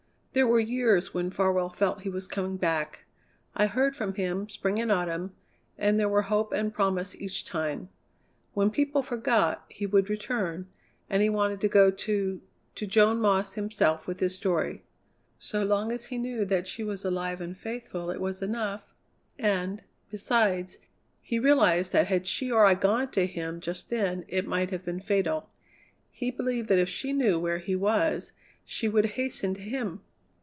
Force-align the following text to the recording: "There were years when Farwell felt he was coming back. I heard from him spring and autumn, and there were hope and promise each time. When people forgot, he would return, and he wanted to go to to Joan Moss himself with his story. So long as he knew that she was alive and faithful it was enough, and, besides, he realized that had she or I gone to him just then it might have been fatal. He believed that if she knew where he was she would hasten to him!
"There 0.33 0.47
were 0.47 0.61
years 0.61 1.13
when 1.13 1.29
Farwell 1.29 1.67
felt 1.69 2.03
he 2.03 2.09
was 2.09 2.25
coming 2.25 2.55
back. 2.55 3.03
I 3.53 3.65
heard 3.65 3.97
from 3.97 4.13
him 4.13 4.47
spring 4.47 4.79
and 4.79 4.89
autumn, 4.89 5.35
and 5.77 5.99
there 5.99 6.07
were 6.07 6.21
hope 6.21 6.53
and 6.53 6.73
promise 6.73 7.13
each 7.17 7.43
time. 7.43 7.89
When 8.53 8.69
people 8.69 9.03
forgot, 9.03 9.65
he 9.67 9.85
would 9.85 10.09
return, 10.09 10.67
and 11.09 11.21
he 11.21 11.27
wanted 11.27 11.59
to 11.59 11.67
go 11.67 11.91
to 11.91 12.39
to 12.75 12.87
Joan 12.87 13.19
Moss 13.19 13.55
himself 13.55 14.07
with 14.07 14.21
his 14.21 14.33
story. 14.33 14.85
So 15.37 15.65
long 15.65 15.91
as 15.91 16.05
he 16.05 16.17
knew 16.17 16.45
that 16.45 16.65
she 16.65 16.81
was 16.81 17.03
alive 17.03 17.41
and 17.41 17.57
faithful 17.57 18.09
it 18.09 18.21
was 18.21 18.41
enough, 18.41 18.93
and, 19.37 19.83
besides, 20.11 20.79
he 21.21 21.39
realized 21.39 21.91
that 21.91 22.07
had 22.07 22.25
she 22.25 22.49
or 22.49 22.65
I 22.65 22.75
gone 22.75 23.11
to 23.11 23.25
him 23.25 23.59
just 23.59 23.89
then 23.89 24.23
it 24.29 24.47
might 24.47 24.69
have 24.71 24.85
been 24.85 25.01
fatal. 25.01 25.49
He 26.09 26.31
believed 26.31 26.69
that 26.69 26.79
if 26.79 26.87
she 26.87 27.11
knew 27.11 27.37
where 27.37 27.57
he 27.59 27.75
was 27.75 28.31
she 28.63 28.87
would 28.87 29.05
hasten 29.17 29.55
to 29.55 29.61
him! 29.61 29.99